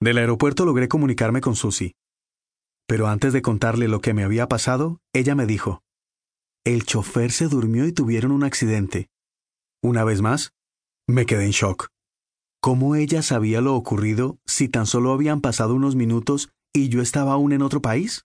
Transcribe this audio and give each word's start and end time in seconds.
Del 0.00 0.18
aeropuerto 0.18 0.64
logré 0.64 0.88
comunicarme 0.88 1.40
con 1.40 1.56
Susie. 1.56 1.94
Pero 2.86 3.08
antes 3.08 3.32
de 3.32 3.42
contarle 3.42 3.88
lo 3.88 4.00
que 4.00 4.14
me 4.14 4.22
había 4.22 4.46
pasado, 4.46 5.00
ella 5.12 5.34
me 5.34 5.44
dijo, 5.44 5.82
el 6.64 6.84
chofer 6.84 7.32
se 7.32 7.48
durmió 7.48 7.86
y 7.86 7.92
tuvieron 7.92 8.30
un 8.30 8.44
accidente. 8.44 9.08
Una 9.82 10.04
vez 10.04 10.20
más, 10.20 10.52
me 11.08 11.26
quedé 11.26 11.46
en 11.46 11.50
shock. 11.50 11.88
¿Cómo 12.60 12.94
ella 12.94 13.22
sabía 13.22 13.60
lo 13.60 13.74
ocurrido 13.74 14.38
si 14.46 14.68
tan 14.68 14.86
solo 14.86 15.12
habían 15.12 15.40
pasado 15.40 15.74
unos 15.74 15.96
minutos 15.96 16.50
y 16.72 16.88
yo 16.88 17.00
estaba 17.00 17.32
aún 17.32 17.52
en 17.52 17.62
otro 17.62 17.80
país? 17.80 18.24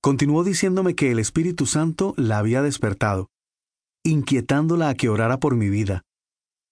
Continuó 0.00 0.44
diciéndome 0.44 0.94
que 0.94 1.10
el 1.10 1.18
Espíritu 1.18 1.66
Santo 1.66 2.14
la 2.16 2.38
había 2.38 2.62
despertado, 2.62 3.30
inquietándola 4.04 4.88
a 4.88 4.94
que 4.94 5.08
orara 5.08 5.38
por 5.38 5.56
mi 5.56 5.68
vida, 5.68 6.02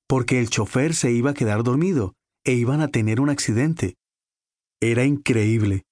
porque 0.08 0.40
el 0.40 0.50
chofer 0.50 0.94
se 0.94 1.12
iba 1.12 1.30
a 1.30 1.34
quedar 1.34 1.62
dormido 1.62 2.14
e 2.44 2.54
iban 2.54 2.80
a 2.80 2.88
tener 2.88 3.20
un 3.20 3.30
accidente. 3.30 3.96
Era 4.82 5.04
increíble. 5.04 5.84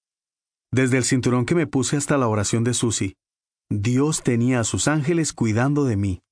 Desde 0.72 0.96
el 0.96 1.04
cinturón 1.04 1.44
que 1.44 1.54
me 1.54 1.66
puse 1.66 1.96
hasta 1.96 2.16
la 2.16 2.28
oración 2.28 2.64
de 2.64 2.74
Susi, 2.74 3.16
Dios 3.70 4.22
tenía 4.22 4.60
a 4.60 4.64
sus 4.64 4.88
ángeles 4.88 5.34
cuidando 5.34 5.84
de 5.84 5.96
mí. 5.96 6.22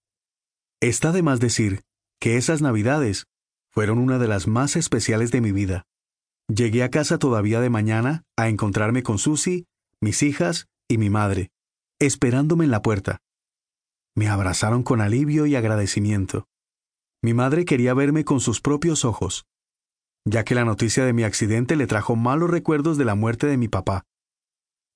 Está 0.81 1.13
de 1.13 1.23
más 1.23 1.39
decir 1.39 1.83
que 2.19 2.37
esas 2.37 2.63
navidades 2.63 3.27
fueron 3.71 3.99
una 3.99 4.19
de 4.19 4.29
las 4.29 4.47
más 4.47 4.77
especiales 4.77 5.31
de 5.31 5.43
mi 5.43 5.53
vida. 5.53 5.85
Llegué 6.49 6.83
a 6.83 6.91
casa 6.91 7.19
todavía 7.19 7.61
de 7.61 7.69
mañana 7.69 8.23
a 8.37 8.49
encontrarme 8.49 9.03
con 9.03 9.19
Susi, 9.19 9.67
mis 10.01 10.23
hijas 10.23 10.67
y 10.89 10.97
mi 10.97 11.11
madre, 11.11 11.51
esperándome 11.99 12.65
en 12.65 12.71
la 12.71 12.81
puerta. 12.81 13.19
Me 14.15 14.29
abrazaron 14.29 14.83
con 14.83 15.03
alivio 15.03 15.45
y 15.45 15.57
agradecimiento. 15.57 16.47
Mi 17.23 17.35
madre 17.35 17.67
quería 17.67 17.93
verme 17.93 18.25
con 18.25 18.41
sus 18.41 18.63
propios 18.63 19.05
ojos, 19.05 19.45
ya 20.27 20.45
que 20.45 20.57
la 20.57 20.65
noticia 20.65 21.05
de 21.05 21.13
mi 21.13 21.23
accidente 21.23 21.77
le 21.77 21.87
trajo 21.87 22.17
malos 22.17 22.51
recuerdos 22.51 22.99
de 22.99 23.05
la 23.05 23.15
muerte 23.15 23.47
de 23.47 23.57
mi 23.57 23.69
papá. 23.69 24.05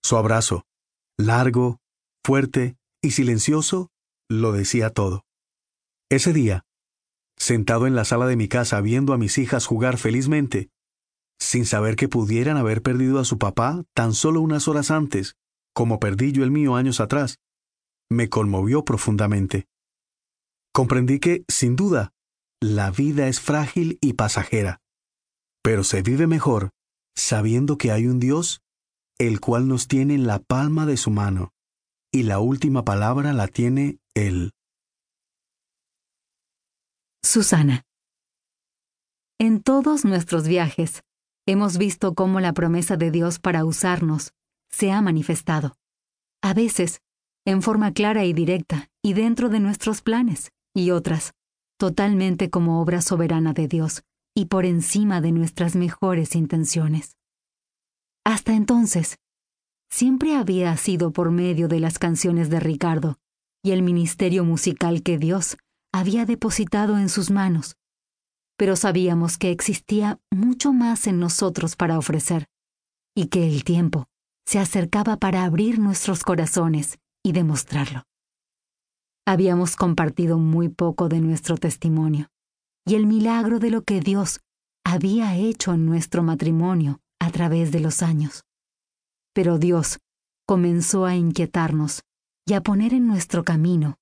Su 0.03 0.17
abrazo, 0.17 0.65
largo, 1.17 1.79
fuerte 2.25 2.77
y 3.01 3.13
silencioso, 3.13 3.91
lo 4.29 4.53
decía 4.53 4.91
todo. 4.91 5.25
Ese 6.11 6.33
día, 6.33 6.65
sentado 7.39 7.87
en 7.87 7.95
la 7.95 8.05
sala 8.05 8.27
de 8.27 8.37
mi 8.37 8.49
casa 8.49 8.81
viendo 8.81 9.13
a 9.13 9.19
mis 9.19 9.39
hijas 9.39 9.67
jugar 9.67 9.99
felizmente, 9.99 10.69
sin 11.39 11.65
saber 11.65 11.95
que 11.95 12.09
pudieran 12.09 12.57
haber 12.57 12.83
perdido 12.83 13.21
a 13.21 13.25
su 13.25 13.39
papá 13.39 13.85
tan 13.95 14.13
solo 14.15 14.41
unas 14.41 14.67
horas 14.67 14.91
antes, 14.91 15.37
como 15.73 16.01
perdí 16.01 16.33
yo 16.33 16.43
el 16.43 16.51
mío 16.51 16.75
años 16.75 17.01
atrás, 17.01 17.39
me 18.11 18.29
conmovió 18.29 18.85
profundamente. 18.85 19.67
Comprendí 20.73 21.21
que, 21.21 21.45
sin 21.49 21.77
duda, 21.77 22.11
la 22.61 22.91
vida 22.91 23.29
es 23.29 23.41
frágil 23.41 23.97
y 24.01 24.15
pasajera, 24.15 24.80
pero 25.63 25.85
se 25.85 26.03
vive 26.03 26.27
mejor 26.27 26.71
sabiendo 27.17 27.77
que 27.77 27.93
hay 27.93 28.07
un 28.07 28.19
Dios 28.19 28.63
el 29.19 29.41
cual 29.41 29.69
nos 29.69 29.87
tiene 29.87 30.15
en 30.15 30.27
la 30.27 30.39
palma 30.39 30.87
de 30.87 30.97
su 30.97 31.11
mano, 31.11 31.53
y 32.11 32.23
la 32.23 32.39
última 32.39 32.85
palabra 32.87 33.35
la 33.35 33.49
tiene 33.49 33.99
Él. 34.15 34.53
Susana. 37.23 37.85
En 39.39 39.63
todos 39.63 40.07
nuestros 40.07 40.49
viajes, 40.49 41.03
hemos 41.47 41.77
visto 41.77 42.15
cómo 42.15 42.41
la 42.41 42.55
promesa 42.55 42.97
de 42.97 43.11
Dios 43.11 43.39
para 43.39 43.67
usarnos 43.67 44.33
se 44.71 44.91
ha 44.91 45.03
manifestado. 45.03 45.77
A 46.43 46.55
veces, 46.55 47.03
en 47.45 47.61
forma 47.61 47.93
clara 47.93 48.25
y 48.25 48.33
directa, 48.33 48.89
y 49.03 49.13
dentro 49.13 49.51
de 49.51 49.61
nuestros 49.61 50.01
planes, 50.01 50.51
y 50.75 50.93
otras, 50.93 51.35
totalmente 51.79 52.49
como 52.49 52.81
obra 52.81 53.03
soberana 53.03 53.53
de 53.53 53.69
Dios, 53.69 54.03
y 54.35 54.47
por 54.47 54.65
encima 54.65 55.21
de 55.21 55.33
nuestras 55.33 55.77
mejores 55.77 56.35
intenciones. 56.35 57.17
Hasta 58.25 58.55
entonces, 58.55 59.19
siempre 59.91 60.37
había 60.37 60.77
sido 60.77 61.13
por 61.13 61.31
medio 61.31 61.69
de 61.69 61.81
las 61.81 61.99
canciones 61.99 62.51
de 62.51 62.61
Ricardo 62.61 63.19
y 63.63 63.73
el 63.73 63.83
ministerio 63.83 64.45
musical 64.45 65.03
que 65.03 65.19
Dios 65.19 65.57
había 65.93 66.25
depositado 66.27 66.99
en 66.99 67.09
sus 67.09 67.31
manos, 67.31 67.77
pero 68.57 68.77
sabíamos 68.77 69.39
que 69.39 69.51
existía 69.51 70.21
mucho 70.31 70.73
más 70.73 71.07
en 71.07 71.19
nosotros 71.19 71.77
para 71.77 71.99
ofrecer, 71.99 72.47
y 73.15 73.27
que 73.27 73.47
el 73.47 73.65
tiempo 73.65 74.07
se 74.47 74.59
acercaba 74.59 75.17
para 75.17 75.45
abrir 75.45 75.79
nuestros 75.79 76.23
corazones 76.23 76.99
y 77.25 77.33
demostrarlo. 77.33 78.05
Habíamos 79.27 79.77
compartido 79.77 80.39
muy 80.39 80.69
poco 80.69 81.09
de 81.09 81.21
nuestro 81.21 81.57
testimonio 81.57 82.31
y 82.87 82.95
el 82.95 83.07
milagro 83.07 83.59
de 83.59 83.71
lo 83.71 83.83
que 83.83 84.01
Dios 84.01 84.41
había 84.85 85.37
hecho 85.37 85.73
en 85.73 85.87
nuestro 85.87 86.23
matrimonio 86.23 87.01
a 87.21 87.31
través 87.31 87.73
de 87.73 87.81
los 87.81 88.03
años. 88.03 88.43
Pero 89.35 89.59
Dios 89.59 89.99
comenzó 90.47 91.05
a 91.05 91.15
inquietarnos 91.15 92.03
y 92.47 92.55
a 92.55 92.63
poner 92.63 92.95
en 92.95 93.07
nuestro 93.07 93.45
camino 93.45 93.97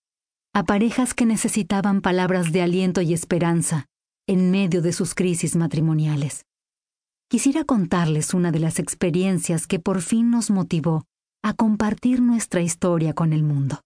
a 0.54 0.64
parejas 0.64 1.14
que 1.14 1.26
necesitaban 1.26 2.00
palabras 2.00 2.52
de 2.52 2.62
aliento 2.62 3.00
y 3.00 3.12
esperanza 3.12 3.86
en 4.26 4.50
medio 4.50 4.82
de 4.82 4.92
sus 4.92 5.14
crisis 5.14 5.56
matrimoniales. 5.56 6.44
Quisiera 7.30 7.64
contarles 7.64 8.32
una 8.32 8.50
de 8.50 8.58
las 8.58 8.78
experiencias 8.78 9.66
que 9.66 9.78
por 9.78 10.00
fin 10.00 10.30
nos 10.30 10.50
motivó 10.50 11.04
a 11.42 11.52
compartir 11.52 12.22
nuestra 12.22 12.62
historia 12.62 13.12
con 13.12 13.32
el 13.32 13.42
mundo. 13.42 13.80